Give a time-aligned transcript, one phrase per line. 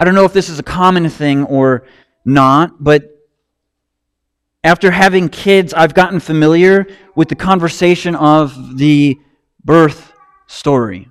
[0.00, 1.86] I don't know if this is a common thing or
[2.24, 3.10] not, but
[4.64, 9.18] after having kids, I've gotten familiar with the conversation of the
[9.64, 10.12] birth
[10.46, 11.10] story.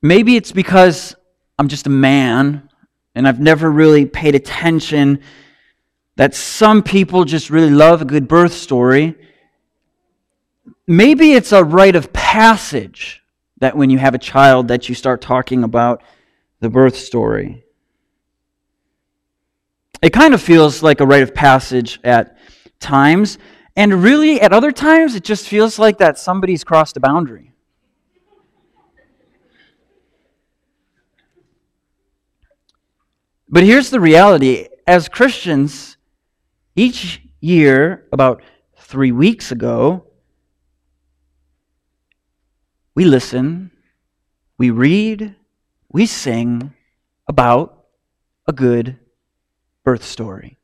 [0.00, 1.14] Maybe it's because
[1.58, 2.68] I'm just a man
[3.14, 5.20] and I've never really paid attention
[6.16, 9.14] that some people just really love a good birth story.
[10.86, 13.21] Maybe it's a rite of passage
[13.62, 16.02] that when you have a child that you start talking about
[16.58, 17.62] the birth story.
[20.02, 22.36] It kind of feels like a rite of passage at
[22.80, 23.38] times,
[23.76, 27.52] and really at other times it just feels like that somebody's crossed a boundary.
[33.48, 35.98] But here's the reality as Christians,
[36.74, 38.42] each year, about
[38.76, 40.06] three weeks ago,
[42.94, 43.70] we listen,
[44.58, 45.34] we read,
[45.90, 46.74] we sing
[47.26, 47.84] about
[48.46, 48.98] a good
[49.84, 50.58] birth story.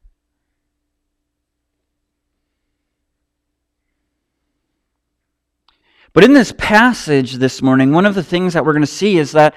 [6.13, 9.19] But in this passage this morning, one of the things that we're going to see
[9.19, 9.55] is that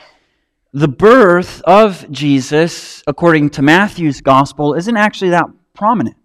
[0.74, 6.16] the birth of Jesus, according to Matthew's gospel, isn't actually that prominent.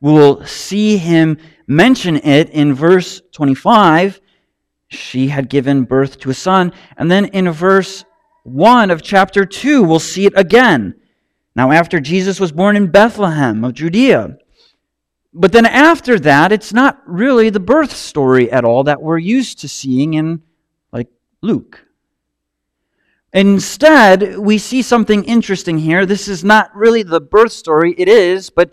[0.00, 4.20] We'll see him mention it in verse 25.
[4.88, 6.72] She had given birth to a son.
[6.96, 8.04] And then in verse
[8.44, 10.94] 1 of chapter 2, we'll see it again.
[11.54, 14.38] Now, after Jesus was born in Bethlehem of Judea.
[15.34, 19.60] But then after that, it's not really the birth story at all that we're used
[19.60, 20.42] to seeing in,
[20.90, 21.08] like,
[21.42, 21.84] Luke.
[23.34, 26.06] Instead, we see something interesting here.
[26.06, 28.72] This is not really the birth story, it is, but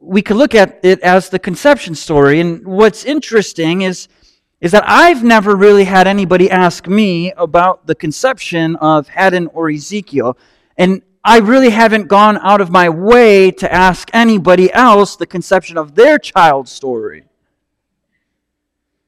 [0.00, 2.40] we could look at it as the conception story.
[2.40, 4.08] And what's interesting is,
[4.60, 9.70] is that I've never really had anybody ask me about the conception of Haddon or
[9.70, 10.36] Ezekiel.
[10.76, 15.76] And I really haven't gone out of my way to ask anybody else the conception
[15.76, 17.24] of their child story.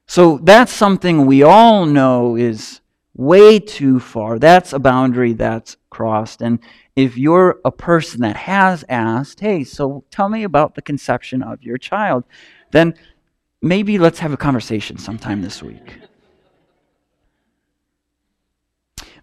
[0.06, 2.80] So that's something we all know is
[3.14, 4.38] way too far.
[4.38, 6.42] That's a boundary that's crossed.
[6.42, 6.58] And
[6.96, 11.62] if you're a person that has asked, hey, so tell me about the conception of
[11.62, 12.24] your child,
[12.72, 12.94] then
[13.62, 15.98] maybe let's have a conversation sometime this week.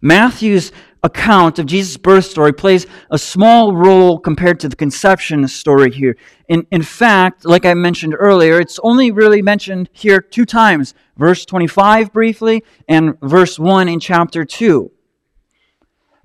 [0.02, 0.72] Matthew's
[1.04, 6.18] account of Jesus' birth story plays a small role compared to the conception story here.
[6.50, 11.46] In, in fact, like I mentioned earlier, it's only really mentioned here two times verse
[11.46, 14.92] 25 briefly and verse 1 in chapter 2.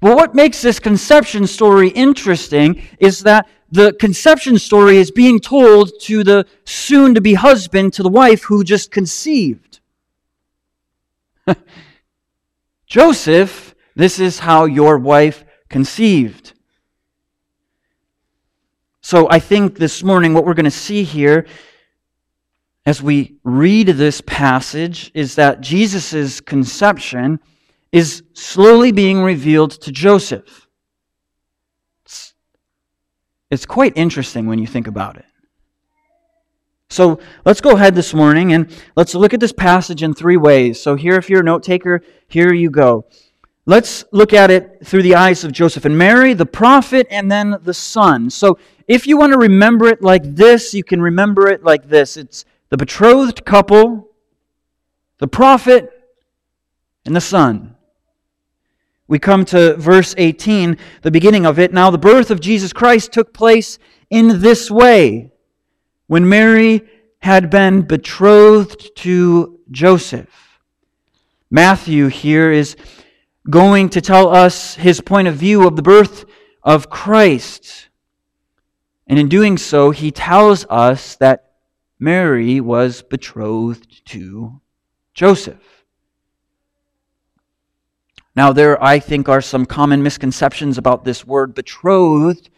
[0.02, 5.92] But what makes this conception story interesting is that the conception story is being told
[6.02, 9.78] to the soon to be husband to the wife who just conceived.
[12.86, 16.52] Joseph, this is how your wife conceived.
[19.02, 21.46] So I think this morning what we're going to see here
[22.84, 27.38] as we read this passage is that Jesus' conception
[27.92, 30.66] is slowly being revealed to Joseph.
[32.04, 32.34] It's,
[33.50, 35.26] it's quite interesting when you think about it.
[36.92, 40.80] So let's go ahead this morning and let's look at this passage in three ways.
[40.80, 43.06] So, here, if you're a note taker, here you go.
[43.64, 47.56] Let's look at it through the eyes of Joseph and Mary, the prophet, and then
[47.62, 48.28] the son.
[48.28, 52.18] So, if you want to remember it like this, you can remember it like this
[52.18, 54.10] it's the betrothed couple,
[55.16, 55.90] the prophet,
[57.06, 57.74] and the son.
[59.12, 61.70] We come to verse 18, the beginning of it.
[61.70, 63.78] Now, the birth of Jesus Christ took place
[64.08, 65.32] in this way
[66.06, 66.80] when Mary
[67.18, 70.58] had been betrothed to Joseph.
[71.50, 72.74] Matthew here is
[73.50, 76.24] going to tell us his point of view of the birth
[76.62, 77.90] of Christ.
[79.06, 81.52] And in doing so, he tells us that
[81.98, 84.62] Mary was betrothed to
[85.12, 85.71] Joseph.
[88.34, 92.48] Now, there, I think, are some common misconceptions about this word betrothed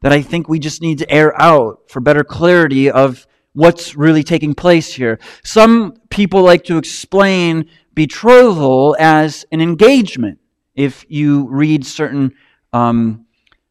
[0.00, 4.22] that I think we just need to air out for better clarity of what's really
[4.22, 5.18] taking place here.
[5.44, 10.38] Some people like to explain betrothal as an engagement.
[10.74, 12.34] If you read certain
[12.72, 13.26] um,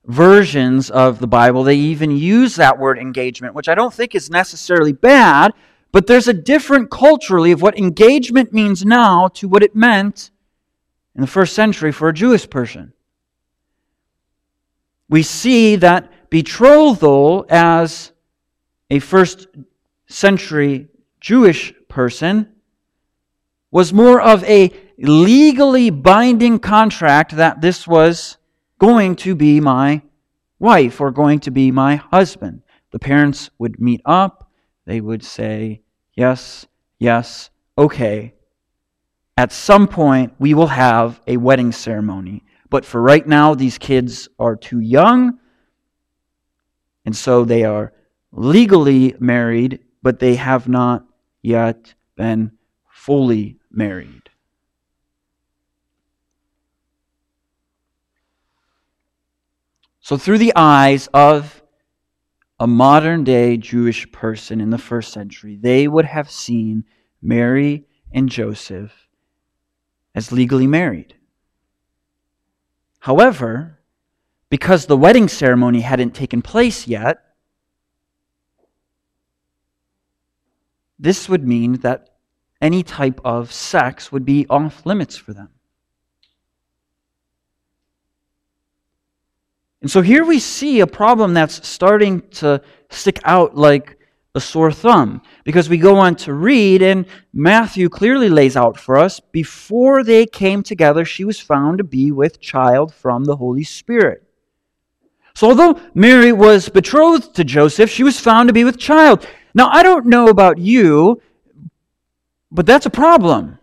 [0.06, 4.30] versions of the Bible, they even use that word engagement, which I don't think is
[4.30, 5.54] necessarily bad,
[5.92, 10.32] but there's a different culturally of what engagement means now to what it meant
[11.18, 12.94] in the first century for a Jewish person.
[15.10, 18.12] We see that betrothal as
[18.92, 19.48] a first
[20.06, 20.88] century
[21.20, 22.54] Jewish person
[23.72, 28.38] was more of a legally binding contract that this was
[28.78, 30.02] going to be my
[30.60, 32.62] wife or going to be my husband.
[32.92, 34.52] The parents would meet up,
[34.86, 35.82] they would say,
[36.16, 36.66] Yes,
[37.00, 38.34] yes, okay.
[39.38, 42.44] At some point, we will have a wedding ceremony.
[42.72, 45.40] But for right now, these kids are too young,
[47.06, 47.94] and so they are
[48.32, 51.06] legally married, but they have not
[51.42, 52.52] yet been
[52.90, 54.30] fully married.
[60.02, 61.62] So, through the eyes of
[62.60, 66.86] a modern day Jewish person in the first century, they would have seen
[67.22, 69.07] Mary and Joseph
[70.18, 71.14] as legally married.
[73.02, 73.78] However,
[74.50, 77.24] because the wedding ceremony hadn't taken place yet,
[80.98, 82.16] this would mean that
[82.60, 85.50] any type of sex would be off limits for them.
[89.82, 93.97] And so here we see a problem that's starting to stick out like
[94.38, 98.98] a sore thumb because we go on to read, and Matthew clearly lays out for
[98.98, 103.66] us before they came together, she was found to be with child from the Holy
[103.66, 104.24] Spirit.
[105.36, 109.28] So, although Mary was betrothed to Joseph, she was found to be with child.
[109.54, 111.22] Now, I don't know about you,
[112.50, 113.60] but that's a problem.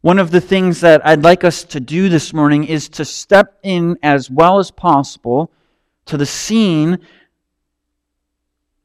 [0.00, 3.58] One of the things that I'd like us to do this morning is to step
[3.62, 5.52] in as well as possible
[6.06, 6.98] to the scene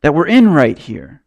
[0.08, 1.22] that we're in right here.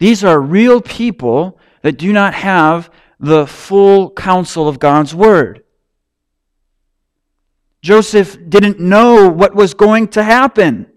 [0.00, 2.90] These are real people that do not have
[3.20, 5.62] the full counsel of God's Word.
[7.80, 10.90] Joseph didn't know what was going to happen.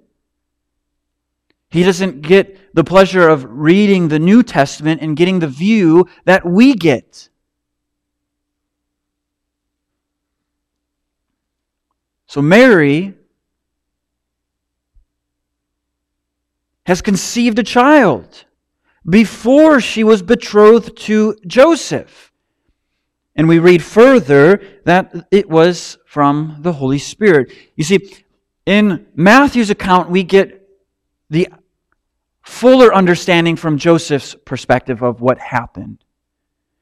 [1.69, 6.43] He doesn't get the pleasure of reading the New Testament and getting the view that
[6.43, 7.29] we get.
[12.25, 13.13] So, Mary
[16.85, 18.45] has conceived a child
[19.07, 22.31] before she was betrothed to Joseph.
[23.35, 27.51] And we read further that it was from the Holy Spirit.
[27.75, 28.13] You see,
[28.65, 30.67] in Matthew's account, we get
[31.29, 31.47] the
[32.43, 36.03] fuller understanding from Joseph's perspective of what happened.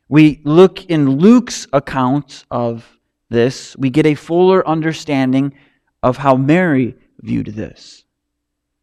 [0.07, 2.99] We look in Luke's account of
[3.29, 5.53] this, we get a fuller understanding
[6.01, 8.03] of how Mary viewed this.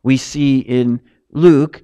[0.07, 1.01] We see in
[1.33, 1.83] Luke,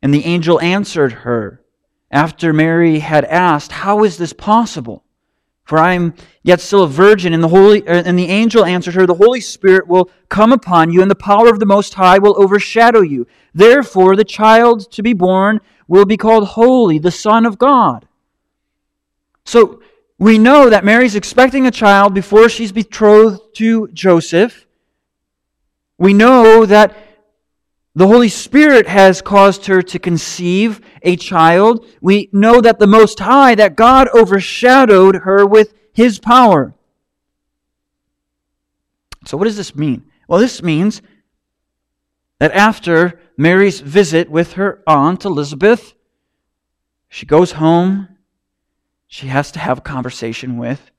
[0.00, 1.60] and the angel answered her
[2.08, 5.02] after Mary had asked, How is this possible?
[5.64, 8.94] For I am yet still a virgin, and the holy er, and the angel answered
[8.94, 12.18] her, The Holy Spirit will come upon you, and the power of the Most High
[12.18, 13.26] will overshadow you.
[13.52, 18.06] Therefore, the child to be born will be called Holy, the Son of God.
[19.44, 19.82] So
[20.16, 24.64] we know that Mary's expecting a child before she's betrothed to Joseph.
[25.98, 26.96] We know that
[27.94, 31.86] the Holy Spirit has caused her to conceive a child.
[32.00, 36.74] We know that the Most High, that God overshadowed her with His power.
[39.26, 40.10] So, what does this mean?
[40.28, 41.02] Well, this means
[42.40, 45.94] that after Mary's visit with her aunt Elizabeth,
[47.08, 48.08] she goes home
[49.14, 50.90] she has to have a conversation with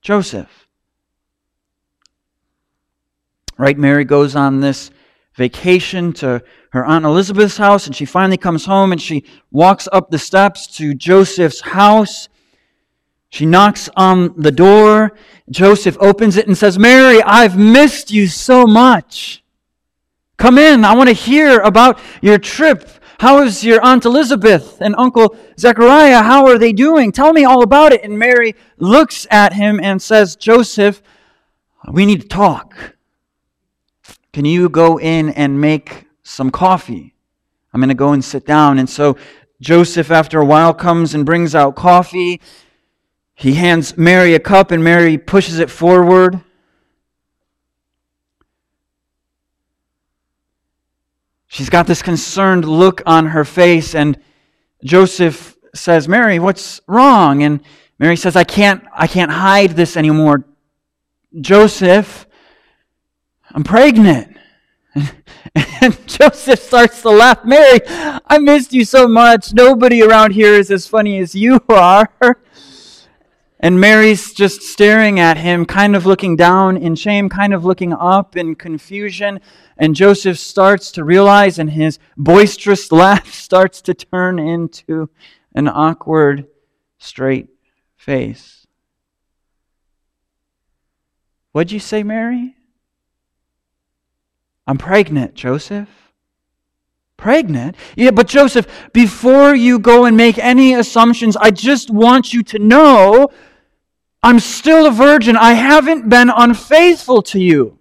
[0.00, 0.66] Joseph.
[3.58, 3.76] Right?
[3.76, 4.90] Mary goes on this
[5.38, 6.42] vacation to
[6.72, 10.66] her Aunt Elizabeth's house, and she finally comes home and she walks up the steps
[10.76, 12.28] to Joseph's house.
[13.30, 15.16] She knocks on the door.
[15.50, 19.42] Joseph opens it and says, Mary, I've missed you so much.
[20.36, 20.84] Come in.
[20.84, 26.22] I want to hear about your trip how is your Aunt Elizabeth and Uncle Zechariah?
[26.22, 27.10] How are they doing?
[27.10, 28.04] Tell me all about it.
[28.04, 31.02] And Mary looks at him and says, Joseph,
[31.90, 32.94] we need to talk.
[34.32, 37.14] Can you go in and make some coffee?
[37.72, 38.78] I'm going to go and sit down.
[38.78, 39.16] And so
[39.60, 42.40] Joseph, after a while, comes and brings out coffee.
[43.34, 46.40] He hands Mary a cup, and Mary pushes it forward.
[51.46, 54.18] She's got this concerned look on her face, and
[54.84, 57.42] Joseph says, Mary, what's wrong?
[57.42, 57.62] And
[57.98, 60.44] Mary says, I can't, I can't hide this anymore.
[61.40, 62.27] Joseph,
[63.58, 64.36] I'm pregnant.
[65.80, 67.44] And Joseph starts to laugh.
[67.44, 69.52] Mary, I missed you so much.
[69.52, 72.08] Nobody around here is as funny as you are.
[73.58, 77.92] And Mary's just staring at him, kind of looking down in shame, kind of looking
[77.92, 79.40] up in confusion.
[79.76, 85.10] And Joseph starts to realize, and his boisterous laugh starts to turn into
[85.54, 86.46] an awkward,
[86.98, 87.48] straight
[87.96, 88.66] face.
[91.52, 92.57] What'd you say, Mary?
[94.68, 95.88] I'm pregnant, Joseph.
[97.16, 97.74] Pregnant?
[97.96, 102.58] Yeah, but Joseph, before you go and make any assumptions, I just want you to
[102.58, 103.30] know
[104.22, 105.38] I'm still a virgin.
[105.38, 107.78] I haven't been unfaithful to you.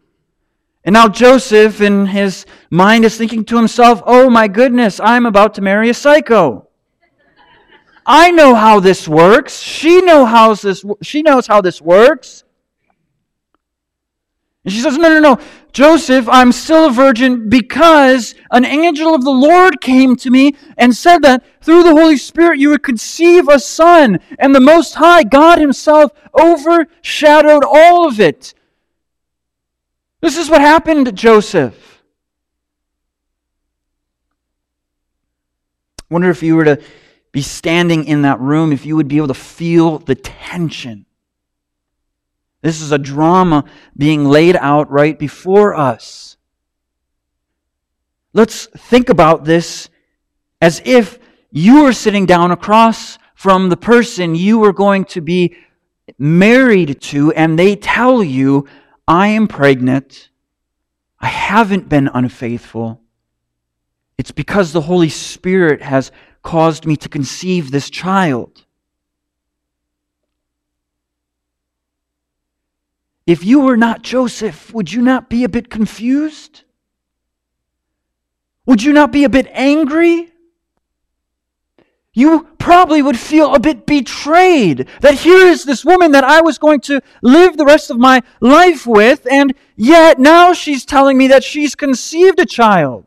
[0.86, 5.56] And now Joseph, in his mind, is thinking to himself, oh my goodness, I'm about
[5.56, 6.70] to marry a psycho.
[8.06, 9.60] I know how this works.
[9.60, 12.46] She, know how this, she knows how this works.
[14.68, 15.40] And she says, No, no, no.
[15.72, 20.94] Joseph, I'm still a virgin because an angel of the Lord came to me and
[20.94, 24.20] said that through the Holy Spirit you would conceive a son.
[24.38, 28.54] And the Most High, God Himself, overshadowed all of it.
[30.20, 32.04] This is what happened Joseph.
[36.10, 36.82] wonder if you were to
[37.32, 41.07] be standing in that room, if you would be able to feel the tension
[42.62, 43.64] this is a drama
[43.96, 46.38] being laid out right before us.
[48.34, 49.90] Let's think about this
[50.62, 51.20] as if
[51.52, 55.56] you were sitting down across from the person you were going to be
[56.18, 58.68] married to, and they tell you,
[59.08, 60.30] I am pregnant.
[61.20, 63.02] I haven't been unfaithful.
[64.18, 66.12] It's because the Holy Spirit has
[66.42, 68.66] caused me to conceive this child.
[73.28, 76.64] If you were not Joseph, would you not be a bit confused?
[78.66, 80.32] Would you not be a bit angry?
[82.14, 86.58] You probably would feel a bit betrayed that here is this woman that I was
[86.58, 91.28] going to live the rest of my life with, and yet now she's telling me
[91.28, 93.07] that she's conceived a child.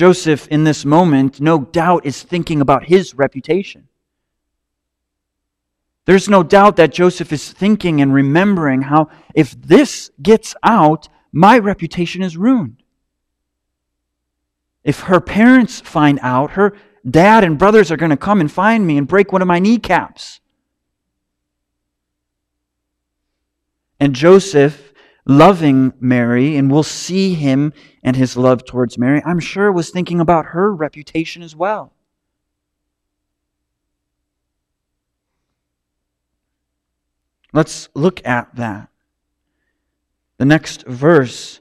[0.00, 3.86] Joseph, in this moment, no doubt is thinking about his reputation.
[6.06, 11.58] There's no doubt that Joseph is thinking and remembering how, if this gets out, my
[11.58, 12.82] reputation is ruined.
[14.84, 16.72] If her parents find out, her
[17.06, 19.58] dad and brothers are going to come and find me and break one of my
[19.58, 20.40] kneecaps.
[24.00, 24.89] And Joseph
[25.26, 27.72] loving Mary, and we'll see him
[28.02, 31.92] and his love towards Mary, I'm sure was thinking about her reputation as well.
[37.52, 38.88] Let's look at that.
[40.38, 41.60] The next verse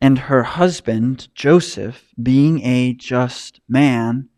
[0.00, 4.28] and her husband, Joseph, being a just man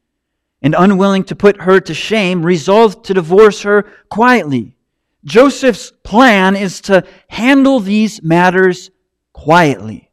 [0.62, 4.77] and unwilling to put her to shame, resolved to divorce her quietly.
[5.24, 8.90] Joseph's plan is to handle these matters
[9.32, 10.10] quietly.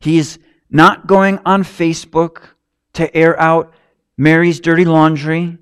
[0.00, 0.38] He's
[0.70, 2.40] not going on Facebook
[2.94, 3.72] to air out
[4.16, 5.58] Mary's dirty laundry.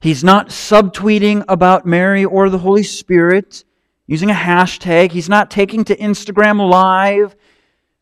[0.00, 3.64] He's not subtweeting about Mary or the Holy Spirit
[4.06, 5.12] using a hashtag.
[5.12, 7.36] He's not taking to Instagram Live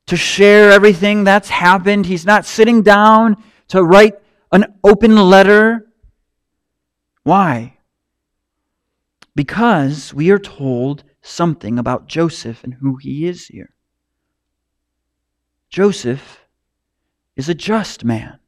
[0.06, 2.06] to share everything that's happened.
[2.06, 4.14] He's not sitting down to write
[4.52, 5.90] an open letter.
[7.24, 7.77] Why?
[9.38, 13.72] Because we are told something about Joseph and who he is here.
[15.70, 16.40] Joseph
[17.36, 18.40] is a just man.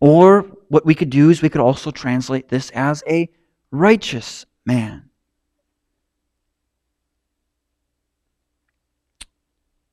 [0.00, 3.30] Or what we could do is we could also translate this as a
[3.70, 5.10] righteous man.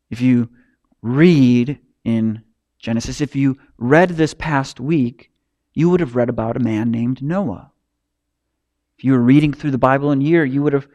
[0.10, 0.50] If you
[1.04, 2.42] read in
[2.80, 5.30] Genesis, if you read this past week,
[5.76, 7.73] you would have read about a man named Noah.
[8.98, 10.88] If you were reading through the Bible in a year, you would have,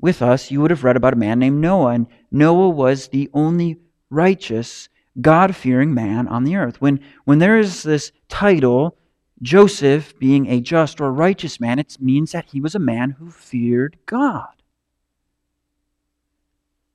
[0.00, 1.92] with us, you would have read about a man named Noah.
[1.92, 3.78] And Noah was the only
[4.10, 4.88] righteous,
[5.20, 6.80] God fearing man on the earth.
[6.80, 8.96] When, when there is this title,
[9.42, 13.30] Joseph being a just or righteous man, it means that he was a man who
[13.30, 14.48] feared God.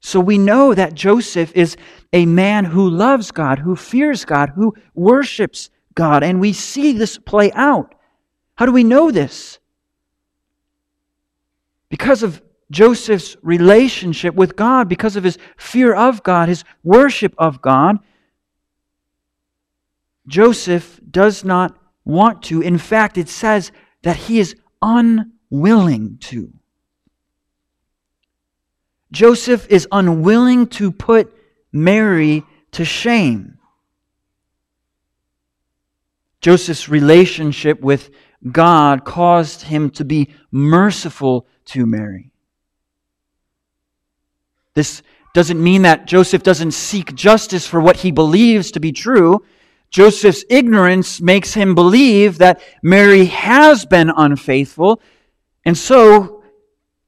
[0.05, 1.75] So we know that Joseph is
[2.13, 6.21] a man who loves God, who fears God, who worships God.
[6.21, 7.95] And we see this play out.
[8.55, 9.57] How do we know this?
[11.95, 17.61] Because of Joseph's relationship with God, because of his fear of God, his worship of
[17.61, 17.99] God,
[20.27, 21.73] Joseph does not
[22.03, 22.59] want to.
[22.59, 23.71] In fact, it says
[24.03, 26.51] that he is unwilling to.
[29.13, 31.33] Joseph is unwilling to put
[31.71, 33.57] Mary to shame.
[36.41, 38.09] Joseph's relationship with
[38.51, 42.31] God caused him to be merciful to Mary.
[44.75, 45.01] This
[45.33, 49.43] doesn't mean that Joseph doesn't seek justice for what he believes to be true.
[49.89, 55.01] Joseph's ignorance makes him believe that Mary has been unfaithful,
[55.63, 56.43] and so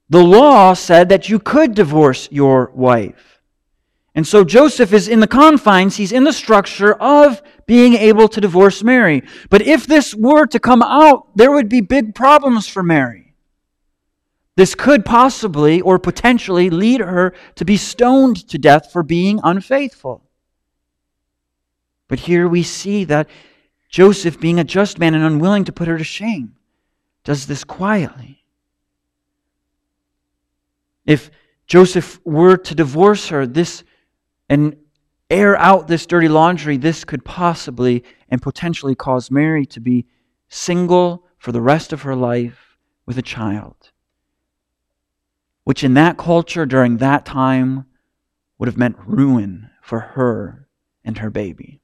[0.09, 3.36] the law said that you could divorce your wife.
[4.17, 8.41] And so Joseph is in the confines, he's in the structure of being able to
[8.41, 9.21] divorce Mary.
[9.51, 13.35] But if this were to come out, there would be big problems for Mary.
[14.55, 20.23] This could possibly or potentially lead her to be stoned to death for being unfaithful.
[22.07, 23.29] But here we see that
[23.87, 26.55] Joseph, being a just man and unwilling to put her to shame,
[27.23, 28.43] does this quietly.
[31.05, 31.29] If
[31.67, 33.83] Joseph were to divorce her, this
[34.49, 34.75] and
[35.29, 40.05] air out this dirty laundry, this could possibly and potentially cause Mary to be
[40.49, 43.91] single for the rest of her life with a child
[45.67, 47.85] which in that culture during that time
[48.57, 50.65] would have meant ruin for her
[51.03, 51.81] and her baby.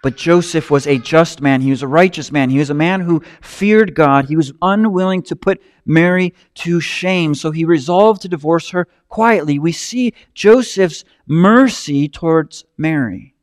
[0.00, 1.60] But Joseph was a just man.
[1.60, 2.50] He was a righteous man.
[2.50, 4.26] He was a man who feared God.
[4.26, 9.58] He was unwilling to put Mary to shame, so he resolved to divorce her quietly.
[9.58, 13.34] We see Joseph's mercy towards Mary.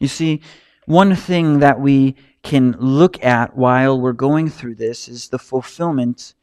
[0.00, 0.42] You see,
[0.86, 6.34] one thing that we can look at while we're going through this is the fulfillment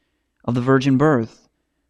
[0.44, 1.45] of the virgin birth.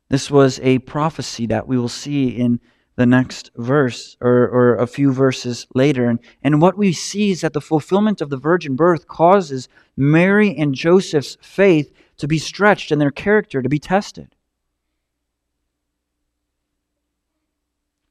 [0.08, 2.60] This was a prophecy that we will see in
[2.96, 6.08] the next verse or, or a few verses later.
[6.08, 10.56] And, and what we see is that the fulfillment of the virgin birth causes Mary
[10.56, 14.34] and Joseph's faith to be stretched and their character to be tested.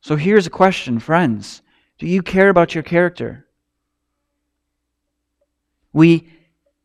[0.02, 1.64] So here's a question, friends
[1.98, 3.46] Do you care about your character?
[5.96, 6.28] we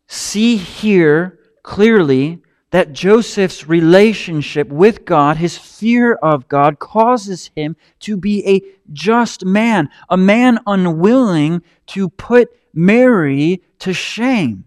[0.07, 2.39] see here clearly
[2.70, 9.44] that Joseph's relationship with God, his fear of God, causes him to be a just
[9.44, 14.64] man, a man unwilling to put Mary to shame.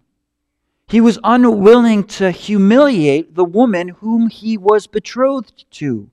[0.87, 6.09] He was unwilling to humiliate the woman whom he was betrothed to.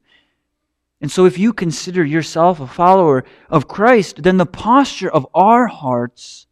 [1.01, 5.67] And so, if you consider yourself a follower of Christ, then the posture of our
[5.67, 6.47] hearts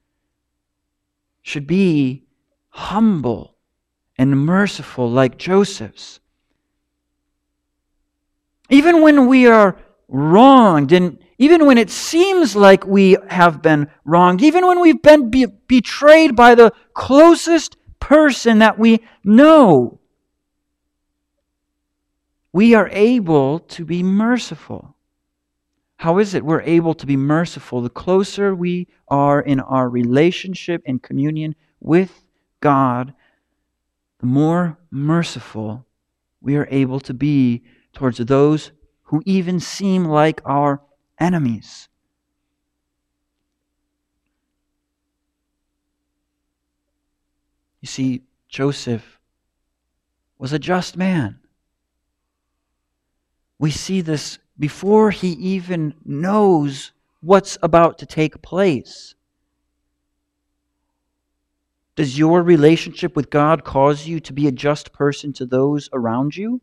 [1.42, 2.24] should be
[2.70, 3.57] humble
[4.18, 6.20] and merciful like Joseph's.
[8.68, 9.78] Even when we are
[10.08, 15.30] wronged, and even when it seems like we have been wronged, even when we've been
[15.30, 20.00] be- betrayed by the closest person that we know,
[22.52, 24.96] we are able to be merciful.
[25.96, 27.80] How is it we're able to be merciful?
[27.80, 32.12] The closer we are in our relationship and communion with
[32.60, 33.14] God,
[34.20, 35.86] the more merciful
[36.40, 38.72] we are able to be towards those
[39.04, 40.80] who even seem like our
[41.18, 41.88] enemies.
[47.80, 49.20] You see, Joseph
[50.38, 51.38] was a just man.
[53.58, 59.14] We see this before he even knows what's about to take place.
[61.98, 66.36] Does your relationship with God cause you to be a just person to those around
[66.36, 66.60] you?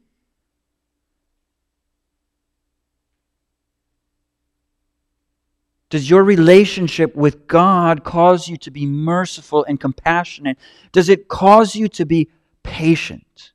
[5.90, 10.58] Does your relationship with God cause you to be merciful and compassionate?
[10.94, 12.30] Does it cause you to be
[12.64, 13.52] patient?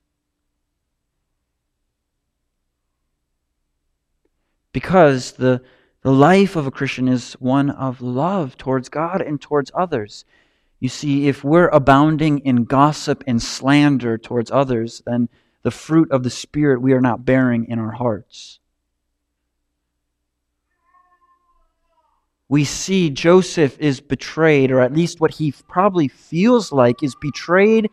[4.73, 5.62] because the,
[6.03, 10.25] the life of a Christian is one of love towards God and towards others.
[10.81, 15.29] You see, if we're abounding in gossip and slander towards others, then
[15.62, 18.59] the fruit of the Spirit we are not bearing in our hearts.
[22.49, 27.90] We see Joseph is betrayed, or at least what he probably feels like is betrayed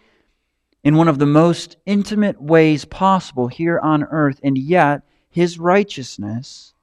[0.84, 6.73] in one of the most intimate ways possible here on earth, and yet his righteousness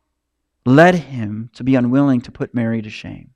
[0.67, 3.34] led him to be unwilling to put Mary to shame.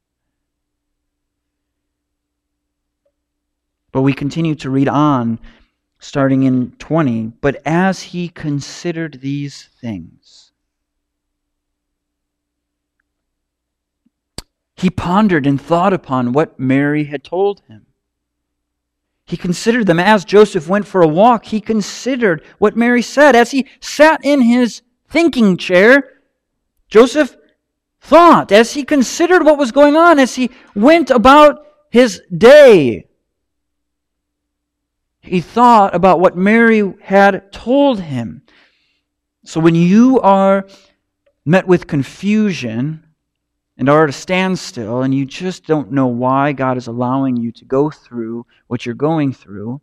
[3.98, 5.40] But we continue to read on,
[5.98, 7.32] starting in 20.
[7.40, 10.52] But as he considered these things,
[14.76, 17.86] he pondered and thought upon what Mary had told him.
[19.26, 21.46] He considered them as Joseph went for a walk.
[21.46, 26.20] He considered what Mary said as he sat in his thinking chair.
[26.88, 27.36] Joseph
[28.00, 33.07] thought as he considered what was going on, as he went about his day.
[35.28, 38.42] He thought about what Mary had told him.
[39.44, 40.66] So when you are
[41.44, 43.06] met with confusion
[43.76, 47.52] and are at a standstill and you just don't know why God is allowing you
[47.52, 49.80] to go through what you're going through,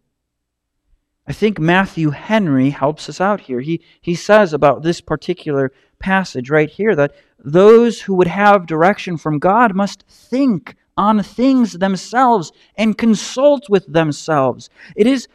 [1.28, 3.62] I think Matthew Henry helps us out here.
[3.62, 9.18] He, he says about this particular passage right here that those who would have direction
[9.18, 14.70] from God must think on things themselves and consult with themselves.
[14.96, 15.28] It is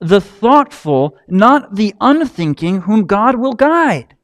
[0.00, 4.14] the thoughtful, not the unthinking, whom God will guide.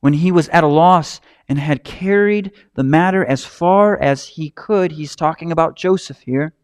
[0.00, 4.50] When he was at a loss and had carried the matter as far as he
[4.50, 6.54] could, he's talking about Joseph here.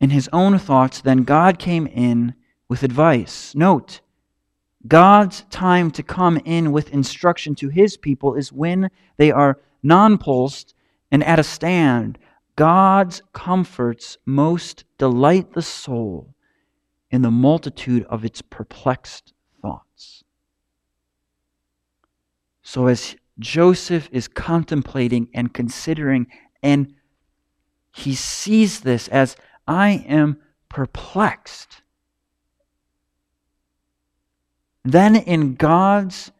[0.00, 2.34] In his own thoughts, then God came in
[2.68, 3.54] with advice.
[3.54, 4.00] Note,
[4.86, 10.74] God's time to come in with instruction to his people is when they are nonplussed
[11.10, 12.18] and at a stand.
[12.56, 16.34] God's comforts most delight the soul
[17.10, 20.24] in the multitude of its perplexed thoughts.
[22.62, 26.26] So, as Joseph is contemplating and considering,
[26.62, 26.94] and
[27.94, 29.36] he sees this as
[29.66, 30.38] I am
[30.68, 31.82] perplexed
[34.88, 36.32] then, in God's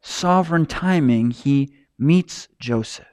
[0.00, 3.06] sovereign timing, he meets Joseph.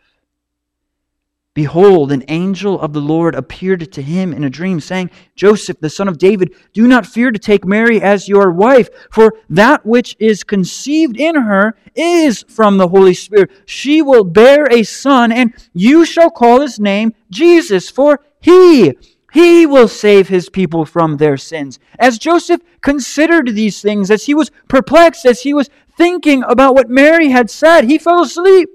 [1.54, 5.90] Behold, an angel of the Lord appeared to him in a dream, saying, Joseph, the
[5.90, 10.16] son of David, do not fear to take Mary as your wife, for that which
[10.18, 13.52] is conceived in her is from the Holy Spirit.
[13.66, 18.94] She will bear a son, and you shall call his name Jesus, for he
[19.34, 21.80] he will save his people from their sins.
[21.98, 25.70] As Joseph considered these things, as he was perplexed, as he was
[26.02, 28.70] thinking about what Mary had said, he fell asleep.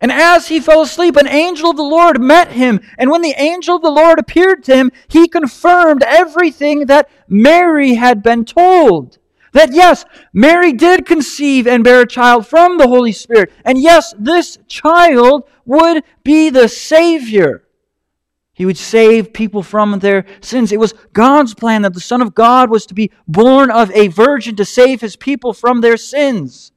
[0.00, 2.80] And as he fell asleep, an angel of the Lord met him.
[2.96, 7.96] And when the angel of the Lord appeared to him, he confirmed everything that Mary
[7.96, 9.18] had been told.
[9.52, 13.52] That yes, Mary did conceive and bear a child from the Holy Spirit.
[13.62, 17.65] And yes, this child would be the Savior.
[18.56, 20.72] He would save people from their sins.
[20.72, 24.08] It was God's plan that the Son of God was to be born of a
[24.08, 26.72] virgin to save his people from their sins.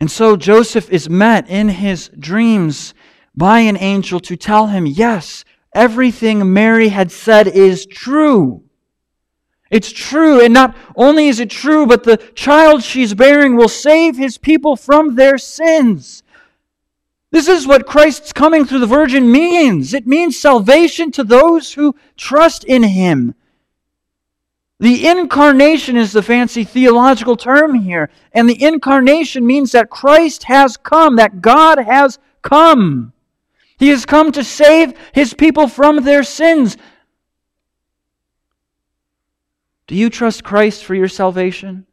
[0.00, 2.94] And so Joseph is met in his dreams
[3.36, 8.64] by an angel to tell him, yes, everything Mary had said is true.
[9.70, 14.16] It's true, and not only is it true, but the child she's bearing will save
[14.16, 16.21] his people from their sins.
[17.32, 19.94] This is what Christ's coming through the Virgin means.
[19.94, 23.34] It means salvation to those who trust in Him.
[24.78, 28.10] The incarnation is the fancy theological term here.
[28.32, 33.14] And the incarnation means that Christ has come, that God has come.
[33.78, 36.76] He has come to save His people from their sins.
[39.86, 41.86] Do you trust Christ for your salvation?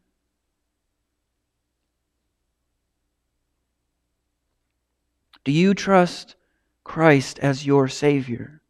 [5.43, 6.35] Do you trust
[6.83, 8.61] Christ as your Savior?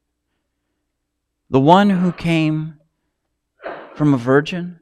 [1.49, 2.75] The one who came
[3.95, 4.79] from a virgin?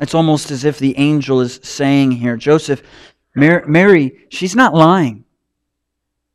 [0.00, 2.82] It's almost as if the angel is saying here Joseph,
[3.34, 5.24] Mary, she's not lying.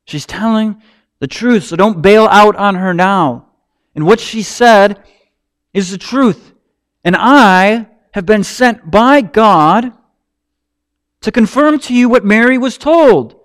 [0.06, 0.82] She's telling
[1.20, 3.50] the truth, so don't bail out on her now.
[3.94, 5.04] And what she said
[5.74, 6.54] is the truth.
[7.04, 9.94] And I have been sent by God
[11.22, 13.36] to confirm to you what Mary was told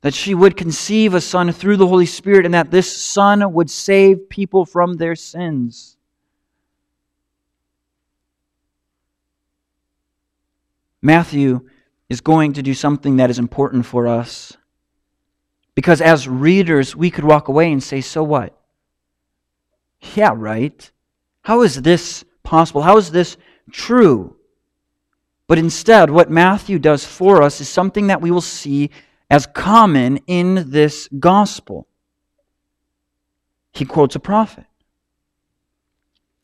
[0.00, 3.70] that she would conceive a son through the Holy Spirit and that this son would
[3.70, 5.96] save people from their sins.
[11.00, 11.68] Matthew
[12.08, 14.56] is going to do something that is important for us.
[15.74, 18.58] Because as readers, we could walk away and say, So what?
[20.14, 20.90] Yeah, right.
[21.42, 22.82] How is this possible?
[22.82, 23.36] How is this
[23.70, 24.36] true?
[25.46, 28.90] But instead, what Matthew does for us is something that we will see
[29.30, 31.86] as common in this gospel.
[33.72, 34.64] He quotes a prophet.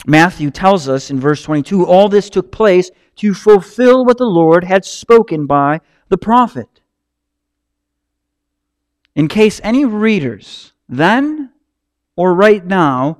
[0.07, 4.65] Matthew tells us in verse 22 all this took place to fulfill what the Lord
[4.65, 6.69] had spoken by the prophet.
[9.15, 11.51] In case any readers, then
[12.17, 13.19] or right now,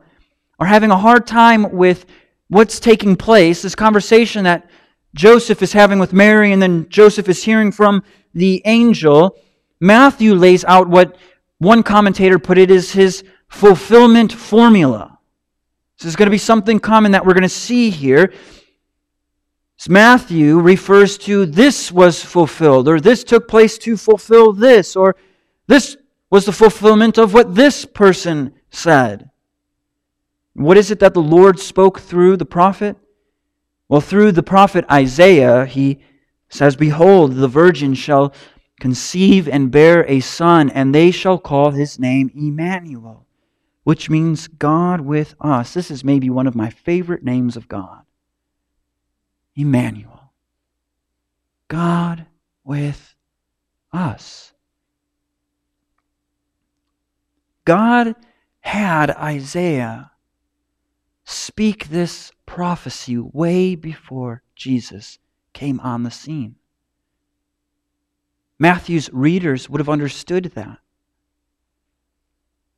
[0.59, 2.07] are having a hard time with
[2.49, 4.69] what's taking place, this conversation that
[5.15, 8.03] Joseph is having with Mary, and then Joseph is hearing from
[8.35, 9.37] the angel,
[9.81, 11.17] Matthew lays out what
[11.59, 15.19] one commentator put it is his fulfillment formula.
[15.99, 18.33] This is going to be something common that we're going to see here.
[19.89, 25.17] Matthew refers to this was fulfilled, or this took place to fulfill this, or
[25.67, 25.97] this
[26.31, 29.31] was the fulfillment of what this person said.
[30.53, 32.97] What is it that the Lord spoke through the prophet?
[33.91, 35.99] Well, through the prophet Isaiah, he
[36.49, 38.33] says, Behold, the virgin shall
[38.79, 43.27] conceive and bear a son, and they shall call his name Emmanuel,
[43.83, 45.75] which means God with us.
[45.75, 48.03] This is maybe one of my favorite names of God.
[49.57, 50.35] Emmanuel.
[51.67, 52.27] God
[52.63, 53.17] with
[53.93, 54.53] us.
[57.65, 58.15] God
[58.61, 60.13] had Isaiah
[61.25, 65.21] speak this prophecy way before Jesus
[65.53, 66.57] came on the scene.
[68.59, 70.79] Matthew's readers would have understood that.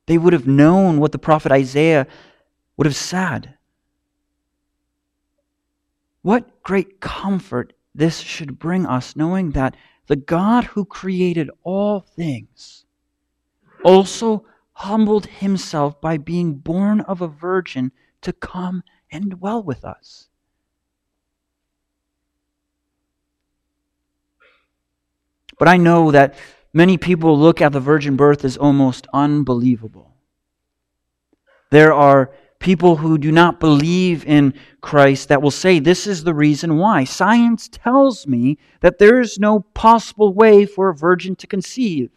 [0.05, 2.05] They would have known what the prophet Isaiah
[2.77, 3.55] would have said.
[6.21, 12.85] What great comfort this should bring us, knowing that the God who created all things
[13.83, 20.27] also humbled himself by being born of a virgin to come and dwell with us.
[25.59, 26.35] But I know that
[26.73, 30.15] many people look at the virgin birth as almost unbelievable.
[31.69, 36.33] There are people who do not believe in Christ that will say this is the
[36.33, 37.03] reason why.
[37.03, 42.09] Science tells me that there is no possible way for a virgin to conceive.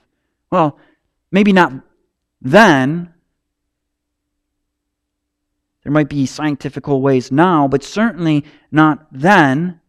[0.50, 0.78] Well,
[1.30, 1.72] maybe not
[2.40, 3.12] then.
[5.87, 9.81] There might be scientific ways now, but certainly not then.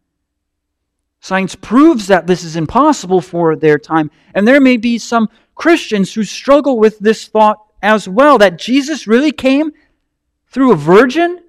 [1.18, 4.08] Science proves that this is impossible for their time.
[4.32, 9.08] And there may be some Christians who struggle with this thought as well that Jesus
[9.08, 9.72] really came
[10.46, 11.40] through a virgin.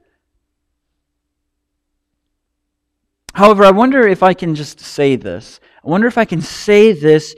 [3.36, 5.60] However, I wonder if I can just say this.
[5.86, 7.36] I wonder if I can say this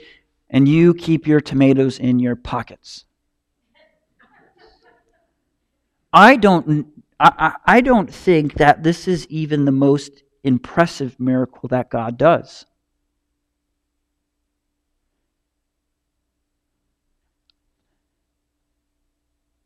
[0.48, 3.04] and you keep your tomatoes in your pockets.
[6.12, 6.86] I don't,
[7.22, 12.66] I, I don't think that this is even the most impressive miracle that God does.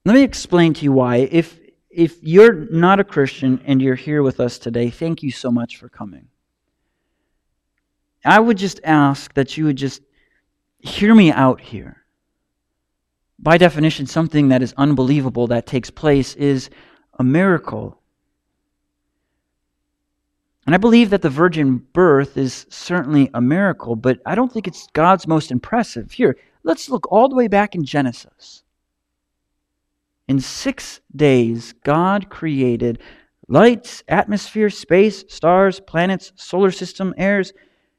[0.05, 1.16] Let me explain to you why.
[1.16, 1.59] If,
[1.90, 5.79] if you're not a Christian and you're here with us today, thank you so much
[5.79, 6.29] for coming.
[8.23, 10.03] I would just ask that you would just
[10.79, 12.05] hear me out here.
[13.38, 16.69] By definition, something that is unbelievable that takes place is
[17.17, 18.01] a miracle.
[20.67, 24.67] And I believe that the virgin birth is certainly a miracle, but I don't think
[24.67, 26.13] it's God's most impressive.
[26.13, 28.65] Here, let's look all the way back in Genesis.
[30.29, 33.01] In six days, God created
[33.49, 37.53] lights, atmosphere, space, stars, planets, solar system, airs,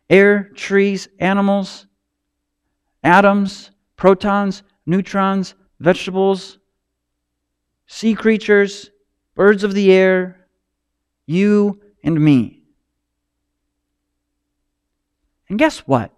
[0.10, 1.88] air, trees, animals,
[3.02, 6.60] atoms, protons, neutrons, vegetables,
[7.88, 8.92] sea creatures,
[9.38, 10.48] birds of the air,
[11.28, 12.64] you and me.
[15.48, 16.12] And guess what?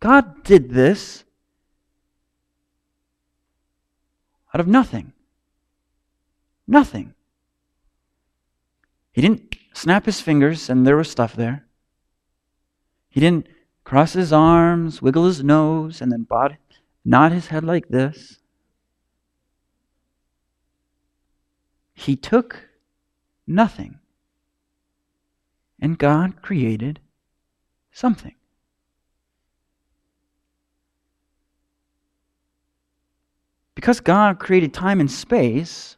[0.00, 1.24] God did this
[4.52, 5.12] out of nothing.
[6.66, 7.14] Nothing.
[9.12, 11.66] He didn't snap his fingers and there was stuff there.
[13.08, 13.46] He didn't
[13.84, 16.26] cross his arms, wiggle his nose, and then
[17.04, 18.40] nod his head like this.
[21.96, 22.68] He took
[23.46, 23.98] nothing.
[25.80, 27.00] And God created
[27.90, 28.34] something.
[33.74, 35.96] Because God created time and space,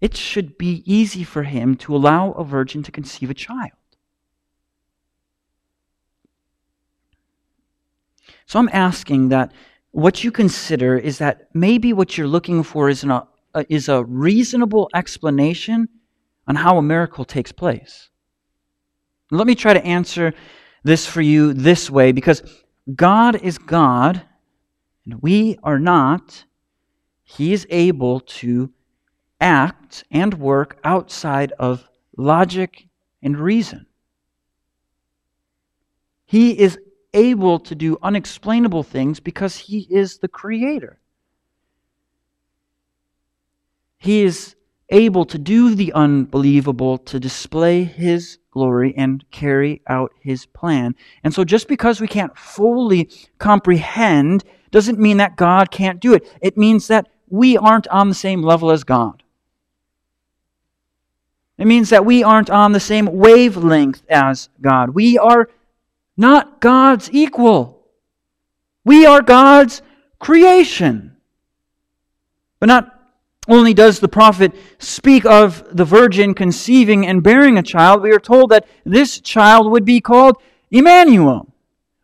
[0.00, 3.70] it should be easy for him to allow a virgin to conceive a child.
[8.46, 9.52] So I'm asking that
[9.94, 13.26] what you consider is that maybe what you're looking for is, an, a,
[13.68, 15.88] is a reasonable explanation
[16.48, 18.10] on how a miracle takes place.
[19.30, 20.34] Let me try to answer
[20.82, 22.42] this for you this way because
[22.92, 24.20] God is God
[25.04, 26.44] and we are not.
[27.22, 28.72] He is able to
[29.40, 32.88] act and work outside of logic
[33.22, 33.86] and reason.
[36.24, 36.80] He is
[37.14, 40.98] able to do unexplainable things because he is the creator.
[43.98, 44.56] He is
[44.90, 50.94] able to do the unbelievable to display his glory and carry out his plan.
[51.24, 56.30] And so just because we can't fully comprehend doesn't mean that God can't do it.
[56.42, 59.22] It means that we aren't on the same level as God.
[61.56, 64.90] It means that we aren't on the same wavelength as God.
[64.90, 65.48] We are
[66.16, 67.86] not God's equal.
[68.84, 69.82] We are God's
[70.18, 71.16] creation.
[72.60, 72.90] But not
[73.48, 78.18] only does the prophet speak of the virgin conceiving and bearing a child, we are
[78.18, 80.36] told that this child would be called
[80.70, 81.52] Emmanuel,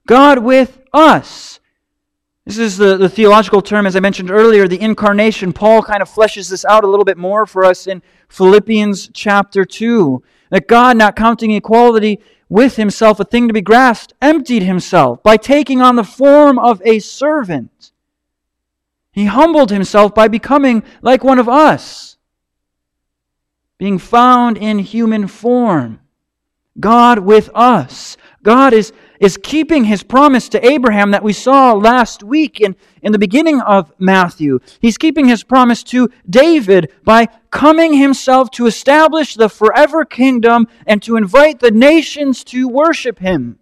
[0.06, 1.60] God with us.
[2.44, 5.52] This is the, the theological term, as I mentioned earlier, the incarnation.
[5.52, 9.64] Paul kind of fleshes this out a little bit more for us in Philippians chapter
[9.64, 10.22] 2.
[10.50, 12.18] That God, not counting equality
[12.50, 16.82] with himself a thing to be grasped, emptied himself by taking on the form of
[16.84, 17.92] a servant.
[19.12, 22.18] He humbled himself by becoming like one of us,
[23.78, 26.00] being found in human form.
[26.78, 28.16] God with us.
[28.42, 33.12] God is is keeping his promise to Abraham that we saw last week in, in
[33.12, 34.58] the beginning of Matthew.
[34.80, 41.02] He's keeping his promise to David by coming himself to establish the forever kingdom and
[41.02, 43.58] to invite the nations to worship him.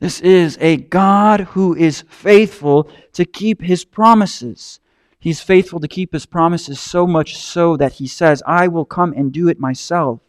[0.00, 4.80] This is a God who is faithful to keep his promises.
[5.18, 9.12] He's faithful to keep his promises so much so that he says, I will come
[9.12, 10.20] and do it myself.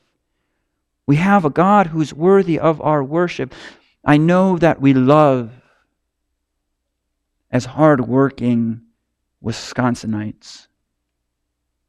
[1.08, 3.54] We have a God who's worthy of our worship.
[4.04, 5.52] I know that we love
[7.52, 8.82] as hardworking
[9.44, 10.68] Wisconsinites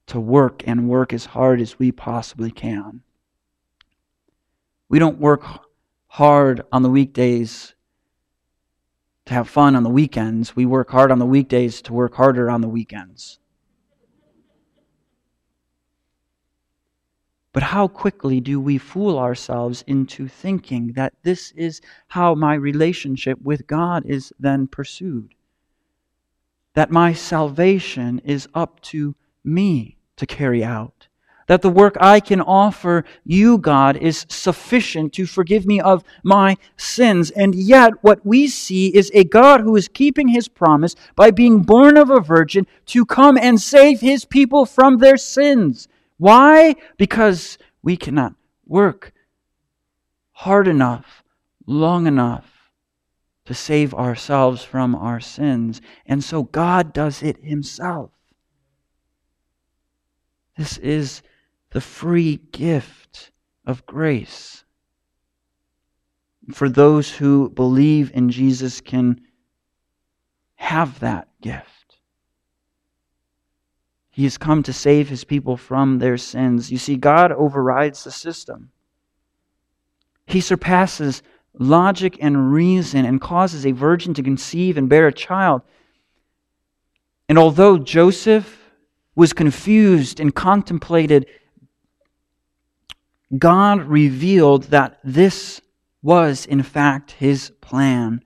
[0.06, 3.02] to work and work as hard as we possibly can.
[4.88, 5.42] We don't work
[6.08, 7.74] hard on the weekdays
[9.24, 10.54] to have fun on the weekends.
[10.54, 13.40] We work hard on the weekdays to work harder on the weekends.
[17.56, 23.40] But how quickly do we fool ourselves into thinking that this is how my relationship
[23.40, 25.34] with God is then pursued?
[26.74, 31.08] That my salvation is up to me to carry out.
[31.46, 36.58] That the work I can offer you, God, is sufficient to forgive me of my
[36.76, 37.30] sins.
[37.30, 41.62] And yet, what we see is a God who is keeping his promise by being
[41.62, 45.88] born of a virgin to come and save his people from their sins.
[46.18, 46.76] Why?
[46.96, 48.34] Because we cannot
[48.66, 49.12] work
[50.32, 51.22] hard enough,
[51.66, 52.70] long enough
[53.46, 55.80] to save ourselves from our sins.
[56.04, 58.10] And so God does it Himself.
[60.56, 61.22] This is
[61.70, 63.30] the free gift
[63.66, 64.64] of grace.
[66.52, 69.20] For those who believe in Jesus can
[70.54, 71.75] have that gift.
[74.16, 76.72] He has come to save his people from their sins.
[76.72, 78.70] You see, God overrides the system.
[80.26, 85.60] He surpasses logic and reason and causes a virgin to conceive and bear a child.
[87.28, 88.70] And although Joseph
[89.14, 91.26] was confused and contemplated,
[93.36, 95.60] God revealed that this
[96.00, 98.24] was, in fact, his plan.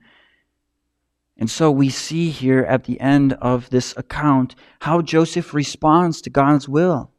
[1.41, 6.29] And so we see here at the end of this account how Joseph responds to
[6.29, 7.09] God's will.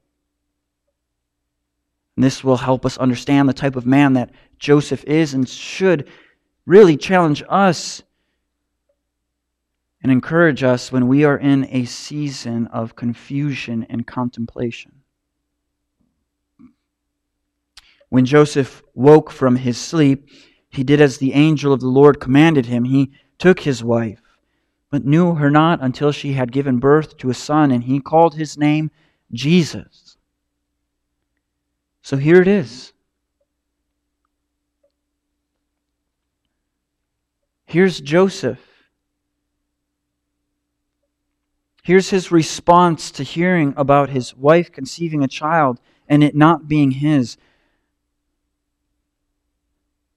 [2.17, 4.31] And this will help us understand the type of man that
[4.61, 6.09] Joseph is and should
[6.67, 8.05] really challenge us
[10.05, 14.93] and encourage us when we are in a season of confusion and contemplation.
[18.09, 20.29] When Joseph woke from his sleep,
[20.69, 22.85] he did as the angel of the Lord commanded him.
[22.85, 23.11] He
[23.43, 24.23] took his wife,
[24.89, 28.37] but knew her not until she had given birth to a son, and he called
[28.37, 28.89] his name
[29.33, 30.17] Jesus.
[32.03, 32.93] So here it is.
[37.67, 38.61] Here's Joseph.
[41.83, 46.93] Here's his response to hearing about his wife conceiving a child and it not being
[46.93, 47.37] his.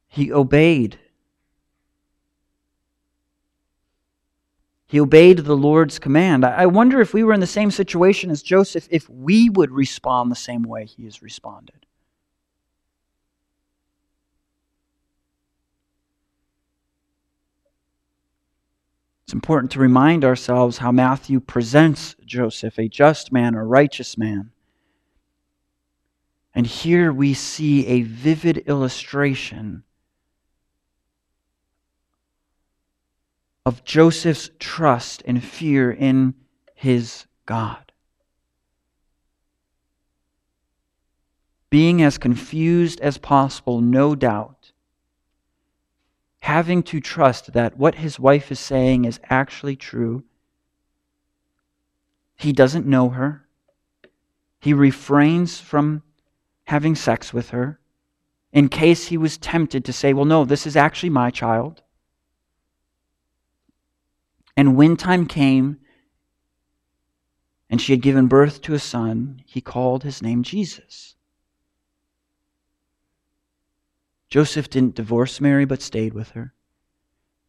[0.09, 0.99] He obeyed.
[4.87, 6.45] He obeyed the Lord's command.
[6.45, 10.31] I wonder if we were in the same situation as Joseph, if we would respond
[10.31, 11.85] the same way he has responded.
[19.25, 24.51] It's important to remind ourselves how Matthew presents Joseph, a just man, a righteous man.
[26.53, 29.83] And here we see a vivid illustration
[33.65, 36.35] of Joseph's trust and fear in
[36.75, 37.91] his God.
[41.69, 44.71] Being as confused as possible, no doubt,
[46.41, 50.23] having to trust that what his wife is saying is actually true.
[52.35, 53.47] He doesn't know her.
[54.59, 56.03] He refrains from
[56.65, 57.79] having sex with her
[58.53, 61.81] in case he was tempted to say, Well, no, this is actually my child.
[64.57, 65.77] And when time came
[67.69, 71.15] and she had given birth to a son, he called his name Jesus.
[74.29, 76.53] Joseph didn't divorce Mary but stayed with her.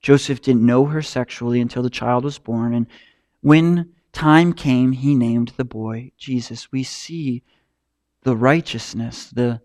[0.01, 2.75] Joseph didn't know her sexually until the child was born.
[2.75, 2.87] And
[3.41, 6.71] when time came, he named the boy Jesus.
[6.71, 7.43] We see
[8.23, 9.61] the righteousness, the,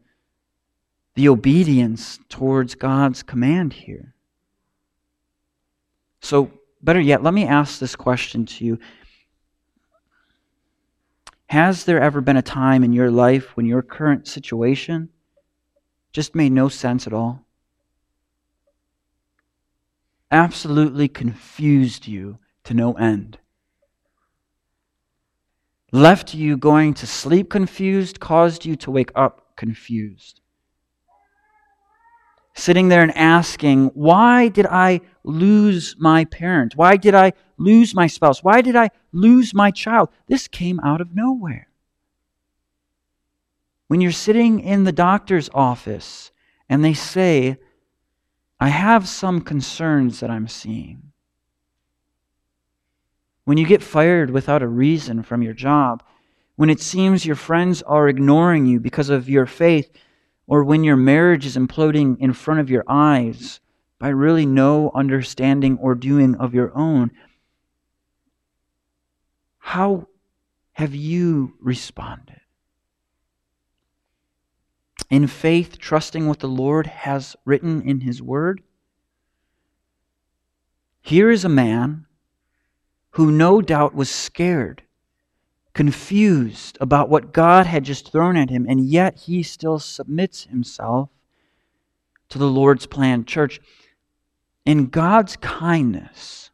[1.15, 4.13] the obedience towards God's command here.
[6.21, 6.51] So,
[6.83, 8.79] better yet, let me ask this question to you.
[11.47, 15.09] Has there ever been a time in your life when your current situation
[16.13, 17.45] just made no sense at all?
[20.31, 23.37] Absolutely confused you to no end.
[25.91, 30.40] Left you going to sleep confused, caused you to wake up confused.
[32.53, 36.75] Sitting there and asking, why did I lose my parent?
[36.75, 38.43] Why did I lose my spouse?
[38.43, 40.09] Why did I lose my child?
[40.27, 41.69] This came out of nowhere.
[43.87, 46.31] When you're sitting in the doctor's office
[46.69, 47.57] and they say,
[48.59, 51.11] I have some concerns that I'm seeing.
[53.43, 56.03] When you get fired without a reason from your job,
[56.55, 59.91] when it seems your friends are ignoring you because of your faith,
[60.51, 63.61] or when your marriage is imploding in front of your eyes
[63.99, 67.09] by really no understanding or doing of your own,
[69.59, 70.05] how
[70.73, 72.41] have you responded?
[75.09, 78.61] In faith, trusting what the Lord has written in His Word?
[80.99, 82.07] Here is a man
[83.11, 84.83] who no doubt was scared,
[85.73, 91.09] confused about what God had just thrown at him, and yet he still submits himself
[92.29, 93.25] to the Lord's plan.
[93.25, 93.59] Church,
[94.65, 96.51] in God's kindness,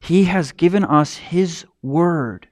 [0.00, 2.48] he has given us His Word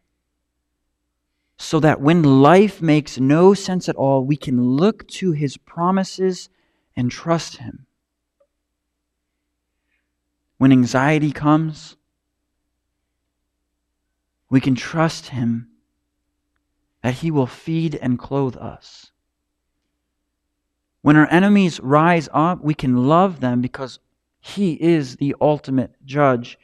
[1.57, 6.51] so that when life makes no sense at all, we can look to His promises
[6.95, 7.87] and trust Him.
[10.59, 11.97] When anxiety comes,
[14.49, 15.69] we can trust Him
[17.03, 19.11] that He will feed and clothe us.
[21.03, 23.99] When our enemies rise up, we can love them because
[24.41, 26.59] He is the ultimate judge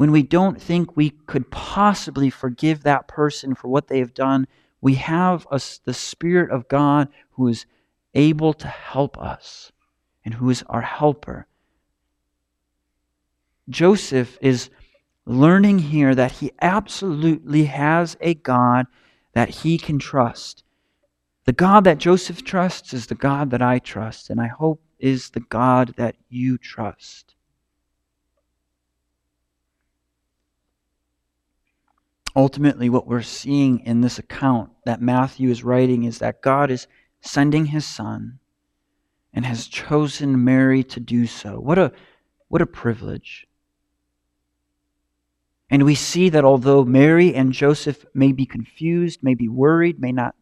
[0.00, 4.46] when we don't think we could possibly forgive that person for what they have done,
[4.80, 7.66] we have a, the Spirit of God who is
[8.14, 9.72] able to help us
[10.24, 11.46] and who is our helper.
[13.68, 14.70] Joseph is
[15.30, 18.86] learning here that he absolutely has a God
[19.32, 20.64] that he can trust.
[21.44, 25.30] The God that Joseph trusts is the God that I trust, and I hope is
[25.30, 27.34] the God that you trust.
[32.36, 36.86] ultimately, what we're seeing in this account that Matthew is writing is that God is
[37.20, 38.38] sending his son
[39.32, 41.58] and has chosen Mary to do so.
[41.60, 41.92] What a,
[42.48, 43.46] what a privilege.
[45.70, 50.10] And we see that although Mary and Joseph may be confused, may be worried, may
[50.10, 50.34] not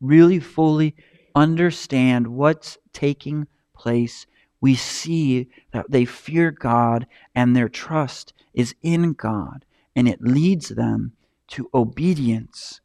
[0.00, 0.94] really fully
[1.34, 4.26] understand what's taking place,
[4.60, 9.64] we see that they fear God and their trust is in God,
[9.94, 11.12] and it leads them
[11.48, 12.80] to obedience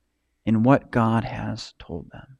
[0.45, 2.37] in what God has told them.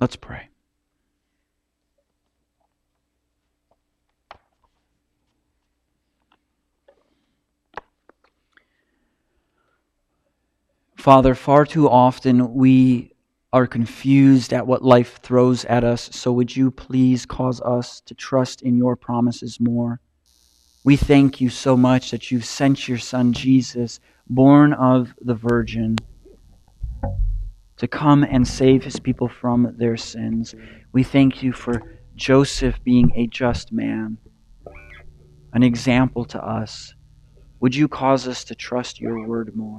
[0.00, 0.48] Let's pray.
[10.96, 13.12] Father, far too often we
[13.52, 18.14] are confused at what life throws at us, so would you please cause us to
[18.14, 20.00] trust in your promises more?
[20.84, 25.96] We thank you so much that you've sent your Son Jesus, born of the Virgin,
[27.76, 30.54] to come and save his people from their sins.
[30.92, 34.18] We thank you for Joseph being a just man,
[35.52, 36.94] an example to us.
[37.60, 39.78] Would you cause us to trust your word more?